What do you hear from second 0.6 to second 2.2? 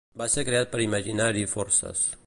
per Imaginary Forces.